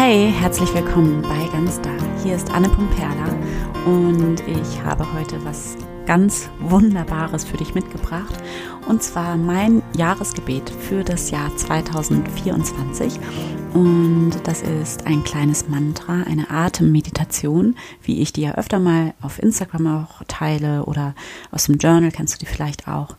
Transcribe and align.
Hi, 0.00 0.30
herzlich 0.30 0.72
willkommen 0.74 1.22
bei 1.22 1.48
Ganz 1.50 1.80
Da. 1.80 1.90
Hier 2.22 2.36
ist 2.36 2.52
Anne 2.52 2.68
Pumperla 2.68 3.36
und 3.84 4.40
ich 4.46 4.80
habe 4.84 5.12
heute 5.12 5.44
was 5.44 5.76
ganz 6.06 6.48
Wunderbares 6.60 7.44
für 7.44 7.56
dich 7.56 7.74
mitgebracht 7.74 8.32
und 8.86 9.02
zwar 9.02 9.36
mein 9.36 9.82
Jahresgebet 9.96 10.70
für 10.70 11.02
das 11.02 11.32
Jahr 11.32 11.54
2024 11.56 13.18
und 13.74 14.34
das 14.44 14.62
ist 14.62 15.04
ein 15.04 15.24
kleines 15.24 15.68
Mantra, 15.68 16.22
eine 16.22 16.48
Atemmeditation, 16.48 17.74
wie 18.00 18.22
ich 18.22 18.32
die 18.32 18.42
ja 18.42 18.54
öfter 18.54 18.78
mal 18.78 19.14
auf 19.20 19.42
Instagram 19.42 20.04
auch 20.04 20.22
teile 20.28 20.84
oder 20.84 21.16
aus 21.50 21.64
dem 21.64 21.78
Journal 21.78 22.12
kennst 22.12 22.36
du 22.36 22.38
die 22.38 22.46
vielleicht 22.46 22.86
auch. 22.86 23.16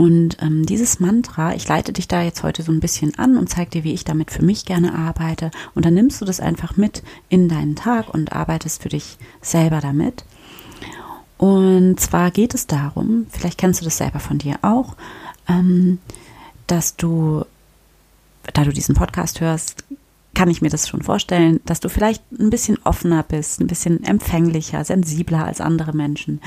Und 0.00 0.38
ähm, 0.40 0.64
dieses 0.64 0.98
Mantra, 0.98 1.54
ich 1.54 1.68
leite 1.68 1.92
dich 1.92 2.08
da 2.08 2.22
jetzt 2.22 2.42
heute 2.42 2.62
so 2.62 2.72
ein 2.72 2.80
bisschen 2.80 3.18
an 3.18 3.36
und 3.36 3.50
zeige 3.50 3.68
dir, 3.68 3.84
wie 3.84 3.92
ich 3.92 4.02
damit 4.02 4.30
für 4.30 4.42
mich 4.42 4.64
gerne 4.64 4.94
arbeite. 4.94 5.50
Und 5.74 5.84
dann 5.84 5.92
nimmst 5.92 6.22
du 6.22 6.24
das 6.24 6.40
einfach 6.40 6.78
mit 6.78 7.02
in 7.28 7.50
deinen 7.50 7.76
Tag 7.76 8.08
und 8.08 8.32
arbeitest 8.32 8.80
für 8.80 8.88
dich 8.88 9.18
selber 9.42 9.82
damit. 9.82 10.24
Und 11.36 12.00
zwar 12.00 12.30
geht 12.30 12.54
es 12.54 12.66
darum, 12.66 13.26
vielleicht 13.28 13.58
kennst 13.58 13.82
du 13.82 13.84
das 13.84 13.98
selber 13.98 14.20
von 14.20 14.38
dir 14.38 14.56
auch, 14.62 14.96
ähm, 15.46 15.98
dass 16.66 16.96
du, 16.96 17.44
da 18.54 18.64
du 18.64 18.72
diesen 18.72 18.94
Podcast 18.94 19.42
hörst, 19.42 19.84
kann 20.34 20.48
ich 20.48 20.62
mir 20.62 20.70
das 20.70 20.88
schon 20.88 21.02
vorstellen, 21.02 21.60
dass 21.66 21.80
du 21.80 21.90
vielleicht 21.90 22.22
ein 22.32 22.48
bisschen 22.48 22.78
offener 22.84 23.22
bist, 23.22 23.60
ein 23.60 23.66
bisschen 23.66 24.02
empfänglicher, 24.02 24.82
sensibler 24.82 25.44
als 25.44 25.60
andere 25.60 25.94
Menschen 25.94 26.40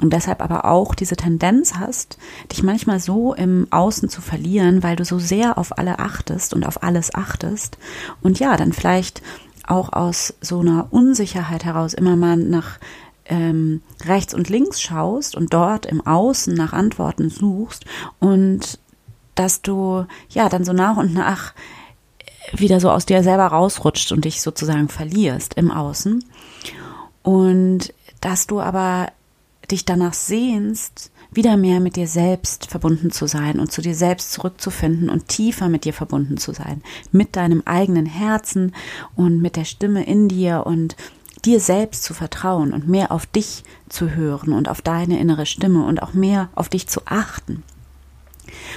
und 0.00 0.12
deshalb 0.12 0.42
aber 0.42 0.66
auch 0.66 0.94
diese 0.94 1.16
Tendenz 1.16 1.74
hast, 1.74 2.18
dich 2.52 2.62
manchmal 2.62 3.00
so 3.00 3.34
im 3.34 3.66
Außen 3.70 4.08
zu 4.08 4.20
verlieren, 4.20 4.82
weil 4.82 4.96
du 4.96 5.04
so 5.04 5.18
sehr 5.18 5.56
auf 5.56 5.78
alle 5.78 5.98
achtest 5.98 6.52
und 6.52 6.66
auf 6.66 6.82
alles 6.82 7.14
achtest. 7.14 7.78
Und 8.20 8.38
ja, 8.38 8.56
dann 8.56 8.72
vielleicht 8.72 9.22
auch 9.66 9.92
aus 9.92 10.34
so 10.40 10.60
einer 10.60 10.88
Unsicherheit 10.90 11.64
heraus 11.64 11.94
immer 11.94 12.14
mal 12.14 12.36
nach 12.36 12.78
ähm, 13.24 13.82
rechts 14.04 14.34
und 14.34 14.48
links 14.48 14.80
schaust 14.80 15.34
und 15.34 15.52
dort 15.52 15.86
im 15.86 16.06
Außen 16.06 16.54
nach 16.54 16.72
Antworten 16.72 17.30
suchst 17.30 17.84
und 18.20 18.78
dass 19.34 19.62
du 19.62 20.06
ja 20.28 20.48
dann 20.48 20.64
so 20.64 20.72
nach 20.72 20.96
und 20.96 21.12
nach 21.12 21.52
wieder 22.52 22.78
so 22.78 22.90
aus 22.90 23.06
dir 23.06 23.22
selber 23.22 23.46
rausrutscht 23.46 24.12
und 24.12 24.24
dich 24.24 24.40
sozusagen 24.40 24.88
verlierst 24.88 25.54
im 25.54 25.70
Außen. 25.72 26.24
Und 27.22 27.92
dass 28.20 28.46
du 28.46 28.60
aber 28.60 29.08
dich 29.70 29.84
danach 29.84 30.14
sehnst, 30.14 31.10
wieder 31.30 31.56
mehr 31.56 31.80
mit 31.80 31.96
dir 31.96 32.08
selbst 32.08 32.66
verbunden 32.66 33.10
zu 33.10 33.26
sein 33.26 33.60
und 33.60 33.72
zu 33.72 33.82
dir 33.82 33.94
selbst 33.94 34.32
zurückzufinden 34.32 35.10
und 35.10 35.28
tiefer 35.28 35.68
mit 35.68 35.84
dir 35.84 35.92
verbunden 35.92 36.36
zu 36.36 36.52
sein, 36.52 36.82
mit 37.12 37.36
deinem 37.36 37.62
eigenen 37.64 38.06
Herzen 38.06 38.74
und 39.14 39.40
mit 39.40 39.56
der 39.56 39.64
Stimme 39.64 40.04
in 40.04 40.28
dir 40.28 40.64
und 40.66 40.96
dir 41.44 41.60
selbst 41.60 42.02
zu 42.04 42.14
vertrauen 42.14 42.72
und 42.72 42.88
mehr 42.88 43.12
auf 43.12 43.26
dich 43.26 43.64
zu 43.88 44.10
hören 44.10 44.52
und 44.52 44.68
auf 44.68 44.82
deine 44.82 45.18
innere 45.18 45.46
Stimme 45.46 45.84
und 45.84 46.02
auch 46.02 46.12
mehr 46.12 46.48
auf 46.54 46.68
dich 46.68 46.88
zu 46.88 47.02
achten. 47.04 47.62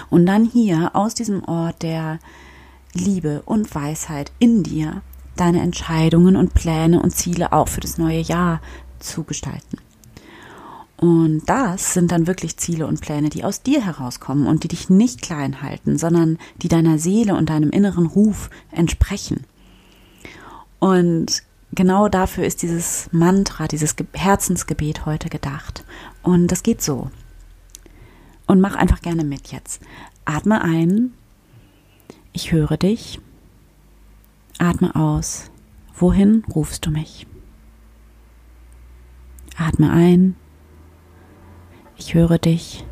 Und 0.10 0.26
dann 0.26 0.46
hier 0.46 0.92
aus 0.96 1.14
diesem 1.14 1.44
Ort 1.46 1.82
der 1.84 2.20
Liebe 2.94 3.42
und 3.46 3.74
Weisheit 3.74 4.32
in 4.40 4.64
dir 4.64 5.02
deine 5.36 5.62
Entscheidungen 5.62 6.36
und 6.36 6.54
Pläne 6.54 7.02
und 7.02 7.16
Ziele 7.16 7.54
auch 7.54 7.68
für 7.68 7.82
das 7.82 7.98
neue 7.98 8.20
Jahr 8.20 8.62
zu 9.00 9.24
gestalten. 9.24 9.78
Und 11.00 11.44
das 11.46 11.94
sind 11.94 12.12
dann 12.12 12.28
wirklich 12.28 12.58
Ziele 12.58 12.86
und 12.86 13.00
Pläne, 13.00 13.30
die 13.30 13.46
aus 13.46 13.62
dir 13.62 13.86
herauskommen 13.86 14.48
und 14.48 14.66
die 14.66 14.68
dich 14.68 14.90
nicht 14.90 15.22
klein 15.22 15.62
halten, 15.62 15.98
sondern 15.98 16.38
die 16.58 16.68
deiner 16.68 17.00
Seele 17.00 17.36
und 17.36 17.50
deinem 17.50 17.70
inneren 17.70 18.06
Ruf 18.06 18.50
entsprechen. 18.70 19.46
Und 20.80 21.44
genau 21.72 22.10
dafür 22.10 22.44
ist 22.44 22.64
dieses 22.64 23.08
Mantra, 23.14 23.70
dieses 23.70 23.96
Herzensgebet 24.12 25.06
heute 25.06 25.30
gedacht. 25.30 25.86
Und 26.22 26.48
das 26.48 26.64
geht 26.64 26.82
so. 26.82 27.10
Und 28.46 28.60
mach 28.60 28.76
einfach 28.76 29.02
gerne 29.02 29.24
mit 29.24 29.54
jetzt. 29.54 29.82
Atme 30.26 30.62
ein. 30.62 31.14
Ich 32.34 32.52
höre 32.52 32.76
dich. 32.76 33.22
Atme 34.58 34.94
aus. 34.98 35.50
Wohin 35.96 36.44
rufst 36.54 36.86
du 36.86 36.92
mich? 36.92 37.26
Atme 39.56 39.92
ein. 39.92 40.36
Ich 42.00 42.14
höre 42.14 42.38
dich. 42.38 42.86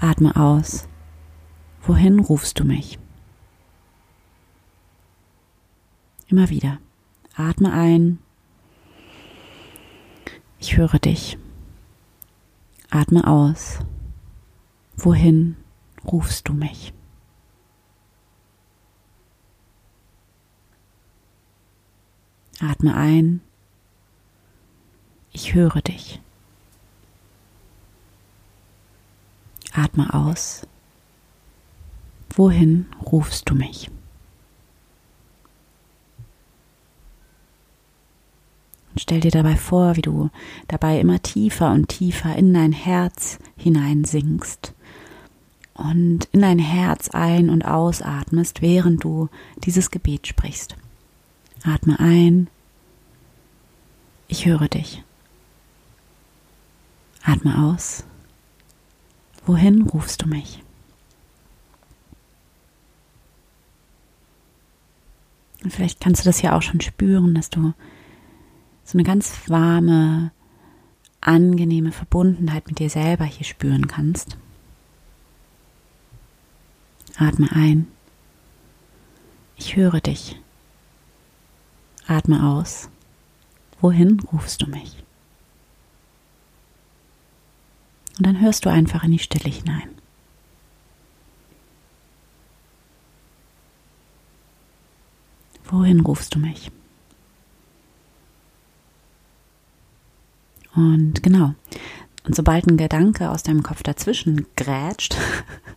Atme 0.00 0.34
aus. 0.34 0.88
Wohin 1.82 2.18
rufst 2.18 2.58
du 2.58 2.64
mich? 2.64 2.98
Immer 6.26 6.48
wieder. 6.48 6.78
Atme 7.36 7.70
ein. 7.70 8.18
Ich 10.58 10.78
höre 10.78 10.98
dich. 10.98 11.36
Atme 12.90 13.26
aus. 13.26 13.80
Wohin 14.96 15.56
rufst 16.02 16.48
du 16.48 16.54
mich? 16.54 16.94
Atme 22.58 22.96
ein. 22.96 23.42
Ich 25.30 25.54
höre 25.54 25.82
dich. 25.82 26.23
Atme 29.74 30.14
aus. 30.14 30.66
Wohin 32.36 32.86
rufst 33.04 33.50
du 33.50 33.54
mich? 33.54 33.90
Und 38.92 39.00
stell 39.00 39.20
dir 39.20 39.32
dabei 39.32 39.56
vor, 39.56 39.96
wie 39.96 40.02
du 40.02 40.30
dabei 40.68 41.00
immer 41.00 41.20
tiefer 41.20 41.72
und 41.72 41.88
tiefer 41.88 42.36
in 42.36 42.54
dein 42.54 42.70
Herz 42.70 43.38
hineinsinkst 43.56 44.72
und 45.74 46.26
in 46.30 46.40
dein 46.42 46.60
Herz 46.60 47.08
ein- 47.08 47.50
und 47.50 47.64
ausatmest, 47.64 48.62
während 48.62 49.02
du 49.02 49.28
dieses 49.64 49.90
Gebet 49.90 50.28
sprichst. 50.28 50.76
Atme 51.64 51.98
ein. 51.98 52.48
Ich 54.28 54.46
höre 54.46 54.68
dich. 54.68 55.02
Atme 57.24 57.58
aus. 57.58 58.04
Wohin 59.46 59.82
rufst 59.82 60.22
du 60.22 60.26
mich? 60.26 60.62
Und 65.62 65.70
vielleicht 65.72 66.00
kannst 66.00 66.22
du 66.22 66.26
das 66.26 66.42
ja 66.42 66.56
auch 66.56 66.62
schon 66.62 66.80
spüren, 66.80 67.34
dass 67.34 67.50
du 67.50 67.72
so 68.84 68.98
eine 68.98 69.04
ganz 69.04 69.48
warme, 69.48 70.30
angenehme 71.20 71.90
Verbundenheit 71.90 72.66
mit 72.66 72.78
dir 72.78 72.90
selber 72.90 73.24
hier 73.24 73.46
spüren 73.46 73.86
kannst. 73.86 74.36
Atme 77.16 77.50
ein. 77.52 77.86
Ich 79.56 79.76
höre 79.76 80.00
dich. 80.00 80.40
Atme 82.06 82.44
aus. 82.44 82.90
Wohin 83.80 84.20
rufst 84.20 84.62
du 84.62 84.66
mich? 84.66 85.03
Und 88.18 88.26
dann 88.26 88.40
hörst 88.40 88.64
du 88.64 88.70
einfach 88.70 89.02
in 89.04 89.12
die 89.12 89.18
Stille 89.18 89.50
hinein. 89.50 89.88
Wohin 95.64 96.00
rufst 96.00 96.34
du 96.34 96.38
mich? 96.38 96.70
Und 100.74 101.22
genau. 101.22 101.54
Und 102.24 102.34
sobald 102.34 102.66
ein 102.66 102.76
Gedanke 102.76 103.30
aus 103.30 103.42
deinem 103.42 103.62
Kopf 103.62 103.82
dazwischen 103.82 104.46
grätscht, 104.56 105.16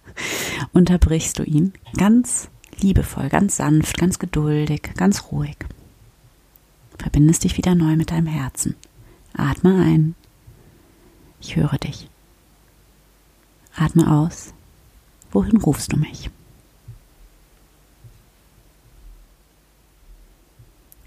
unterbrichst 0.74 1.40
du 1.40 1.44
ihn 1.44 1.74
ganz 1.98 2.50
liebevoll, 2.80 3.30
ganz 3.30 3.58
sanft, 3.58 3.98
ganz 3.98 4.20
geduldig, 4.20 4.92
ganz 4.96 5.32
ruhig. 5.32 5.58
Verbindest 6.98 7.44
dich 7.44 7.58
wieder 7.58 7.76
neu 7.76 7.96
mit 7.96 8.12
deinem 8.12 8.28
Herzen. 8.28 8.76
Atme 9.34 9.82
ein. 9.82 10.16
Ich 11.40 11.56
höre 11.56 11.78
dich. 11.78 12.10
Atme 13.78 14.12
aus. 14.12 14.54
Wohin 15.32 15.58
rufst 15.58 15.94
du 15.94 15.98
mich? 15.98 16.30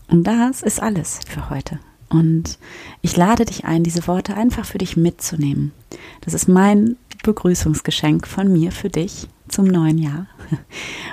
Und 0.09 0.25
das 0.25 0.63
ist 0.63 0.83
alles 0.83 1.21
für 1.27 1.51
heute. 1.51 1.79
Und 2.09 2.59
ich 3.03 3.17
lade 3.17 3.45
dich 3.45 3.65
ein, 3.65 3.85
diese 3.85 4.07
Worte 4.09 4.35
einfach 4.35 4.65
für 4.65 4.79
dich 4.79 4.97
mitzunehmen. 4.97 5.73
Das 6.23 6.35
ist 6.35 6.49
mein 6.49 6.97
Begrüßungsgeschenk 7.23 8.27
von 8.27 8.53
mir 8.53 8.73
für 8.73 8.91
dich 8.91 9.29
zum 9.49 9.67
neuen 9.67 9.99
Jahr. 9.99 10.27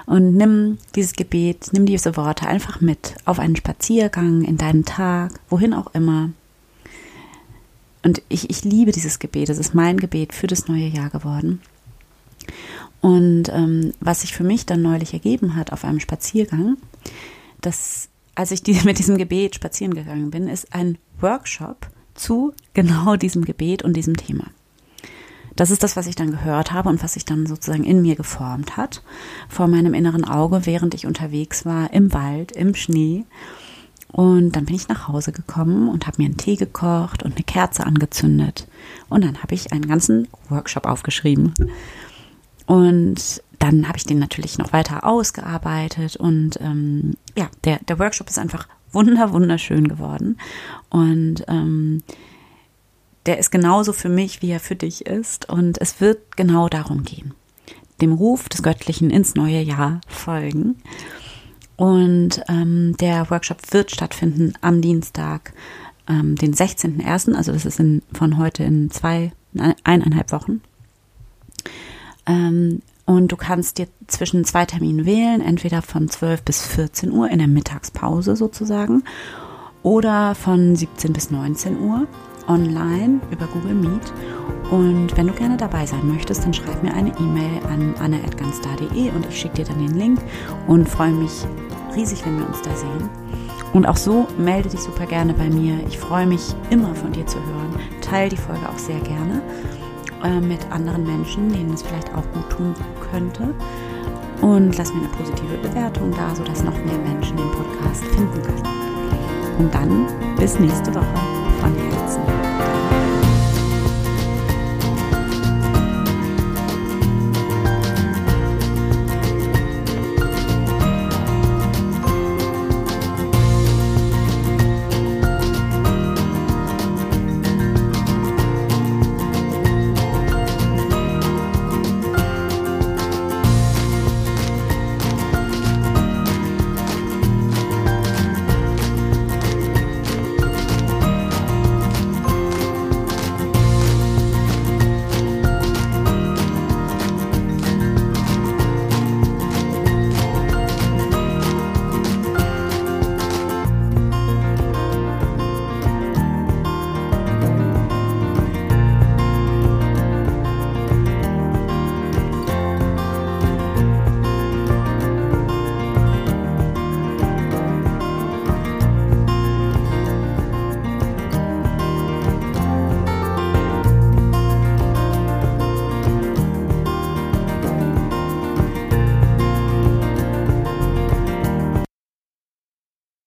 Und 0.08 0.36
nimm 0.36 0.80
dieses 0.96 1.14
Gebet, 1.14 1.70
nimm 1.72 1.86
diese 1.86 2.18
Worte 2.18 2.48
einfach 2.48 2.82
mit 2.82 3.16
auf 3.26 3.40
einen 3.40 3.56
Spaziergang, 3.56 4.44
in 4.44 4.58
deinen 4.58 4.86
Tag, 4.86 5.40
wohin 5.50 5.74
auch 5.74 5.94
immer. 5.94 6.32
Und 8.08 8.22
ich, 8.30 8.50
ich 8.50 8.64
liebe 8.64 8.94
dieses 8.94 9.20
Gebet. 9.20 9.50
Es 9.50 9.58
ist 9.58 9.76
mein 9.76 9.98
Gebet 9.98 10.34
für 10.34 10.48
das 10.48 10.70
neue 10.70 10.88
Jahr 10.88 11.10
geworden. 11.10 11.62
Und 13.02 13.50
ähm, 13.50 13.92
was 14.00 14.22
sich 14.22 14.34
für 14.34 14.46
mich 14.46 14.66
dann 14.66 14.82
neulich 14.82 15.12
ergeben 15.12 15.58
hat 15.58 15.74
auf 15.74 15.84
einem 15.84 16.00
Spaziergang, 16.00 16.78
das, 17.60 18.08
als 18.34 18.52
ich 18.52 18.64
die, 18.64 18.80
mit 18.86 19.00
diesem 19.00 19.18
Gebet 19.18 19.56
spazieren 19.56 19.94
gegangen 19.94 20.32
bin, 20.32 20.48
ist 20.48 20.74
ein 20.74 20.98
Workshop 21.20 21.90
zu 22.16 22.54
genau 22.74 23.18
diesem 23.18 23.44
Gebet 23.44 23.84
und 23.84 23.98
diesem 23.98 24.16
Thema. 24.16 24.46
Das 25.58 25.70
ist 25.70 25.84
das, 25.84 25.98
was 25.98 26.08
ich 26.08 26.16
dann 26.16 26.32
gehört 26.32 26.72
habe 26.72 26.88
und 26.88 27.04
was 27.04 27.16
sich 27.16 27.26
dann 27.26 27.46
sozusagen 27.46 27.84
in 27.84 28.02
mir 28.02 28.16
geformt 28.16 28.78
hat, 28.78 29.04
vor 29.50 29.68
meinem 29.68 29.94
inneren 29.94 30.24
Auge, 30.24 30.66
während 30.66 30.94
ich 30.94 31.08
unterwegs 31.08 31.66
war, 31.66 31.92
im 31.92 32.14
Wald, 32.14 32.54
im 32.54 32.74
Schnee. 32.74 33.26
Und 34.12 34.54
dann 34.54 34.66
bin 34.66 34.76
ich 34.76 34.88
nach 34.88 35.08
Hause 35.08 35.32
gekommen 35.32 35.90
und 35.90 36.08
habe 36.08 36.22
mir 36.22 36.26
einen 36.26 36.38
Tee 36.38 36.56
gekocht 36.56 37.24
und 37.24 37.36
eine 37.36 37.44
Kerze 37.44 37.86
angezündet. 37.86 38.68
Und 39.10 39.24
dann 39.24 39.44
habe 39.44 39.54
ich 39.54 39.72
einen 39.74 39.88
ganzen 39.88 40.28
Workshop 40.50 40.86
aufgeschrieben. 40.86 41.54
Und 42.66 43.42
dann 43.60 43.88
habe 43.88 43.98
ich 43.98 44.06
den 44.06 44.20
natürlich 44.20 44.58
noch 44.58 44.74
weiter 44.74 45.06
ausgearbeitet. 45.06 46.16
Und 46.16 46.60
ähm, 46.62 47.16
ja, 47.36 47.50
der, 47.64 47.80
der 47.88 48.00
Workshop 48.00 48.30
ist 48.30 48.40
einfach 48.40 48.68
wunder, 48.92 49.34
wunderschön 49.34 49.88
geworden. 49.88 50.40
Und 50.90 51.44
ähm, 51.48 52.02
der 53.26 53.40
ist 53.40 53.52
genauso 53.52 53.94
für 53.94 54.10
mich, 54.10 54.42
wie 54.42 54.52
er 54.52 54.60
für 54.60 54.76
dich 54.76 55.06
ist. 55.06 55.50
Und 55.50 55.80
es 55.82 56.00
wird 56.00 56.38
genau 56.38 56.70
darum 56.70 57.04
gehen. 57.04 57.34
Dem 58.02 58.14
Ruf 58.14 58.48
des 58.48 58.64
Göttlichen 58.64 59.10
ins 59.10 59.36
neue 59.36 59.60
Jahr 59.60 60.02
folgen. 60.08 60.82
Und 61.78 62.42
ähm, 62.50 62.98
der 63.00 63.30
Workshop 63.30 63.60
wird 63.72 63.92
stattfinden 63.92 64.54
am 64.62 64.82
Dienstag, 64.82 65.54
ähm, 66.10 66.36
den 66.36 66.54
16.01., 66.54 67.36
also 67.36 67.54
das 67.54 67.66
ist 67.66 67.80
in, 67.80 68.02
von 68.12 68.38
heute 68.38 68.64
in 68.64 68.90
zwei, 68.90 69.32
eineinhalb 69.84 70.32
Wochen. 70.32 70.62
Ähm, 72.26 72.82
und 73.06 73.32
du 73.32 73.38
kannst 73.38 73.78
dir 73.78 73.88
zwischen 74.08 74.44
zwei 74.44 74.66
Terminen 74.66 75.06
wählen, 75.06 75.40
entweder 75.40 75.82
von 75.82 76.10
12 76.10 76.42
bis 76.44 76.66
14 76.66 77.12
Uhr 77.12 77.30
in 77.30 77.38
der 77.38 77.48
Mittagspause 77.48 78.36
sozusagen 78.36 79.04
oder 79.84 80.36
von 80.36 80.76
17 80.76 81.14
bis 81.14 81.32
19 81.32 81.80
Uhr 81.80 82.08
online 82.48 83.20
über 83.32 83.46
Google 83.48 83.74
Meet. 83.74 84.14
Und 84.72 85.16
wenn 85.16 85.28
du 85.28 85.34
gerne 85.34 85.58
dabei 85.58 85.86
sein 85.86 86.08
möchtest, 86.08 86.44
dann 86.44 86.54
schreib 86.54 86.84
mir 86.84 86.94
eine 86.94 87.10
E-Mail 87.20 87.62
an 87.72 87.96
anne.ganstar.de 88.00 89.12
und 89.12 89.26
ich 89.30 89.40
schicke 89.40 89.56
dir 89.56 89.66
dann 89.66 89.80
den 89.80 89.98
Link 89.98 90.20
und 90.68 90.88
freue 90.90 91.12
mich 91.12 91.46
riesig, 91.96 92.26
wenn 92.26 92.38
wir 92.38 92.48
uns 92.48 92.62
da 92.62 92.76
sehen. 92.76 93.10
Und 93.74 93.86
auch 93.86 93.98
so 93.98 94.28
melde 94.38 94.70
dich 94.70 94.80
super 94.80 95.06
gerne 95.06 95.34
bei 95.34 95.50
mir. 95.50 95.80
Ich 95.88 95.98
freue 95.98 96.26
mich 96.26 96.56
immer 96.70 96.94
von 96.96 97.12
dir 97.12 97.26
zu 97.26 97.38
hören. 97.38 97.76
Teil 98.02 98.30
die 98.30 98.38
Folge 98.38 98.68
auch 98.68 98.78
sehr 98.78 99.00
gerne 99.02 99.42
äh, 100.24 100.40
mit 100.40 100.60
anderen 100.72 101.06
Menschen, 101.06 101.52
denen 101.52 101.74
es 101.74 101.82
vielleicht 101.82 102.10
auch 102.14 102.24
gut 102.34 102.50
tun 102.50 102.74
könnte. 103.12 103.54
Und 104.42 104.78
lass 104.78 104.94
mir 104.94 105.00
eine 105.00 105.10
positive 105.10 105.58
Bewertung 105.62 106.12
da, 106.12 106.34
sodass 106.36 106.64
noch 106.64 106.74
mehr 106.86 106.98
Menschen 106.98 107.38
den 107.38 107.52
Podcast 107.52 108.04
finden 108.06 108.42
können. 108.42 108.87
Und 109.58 109.74
dann 109.74 110.08
bis 110.38 110.60
nächste 110.60 110.94
Woche. 110.94 111.37